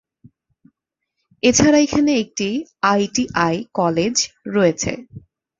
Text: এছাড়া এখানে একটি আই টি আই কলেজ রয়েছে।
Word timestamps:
এছাড়া 1.43 1.77
এখানে 1.79 2.11
একটি 2.23 2.47
আই 2.91 3.01
টি 3.15 3.23
আই 3.41 3.55
কলেজ 3.73 4.15
রয়েছে। 4.47 4.91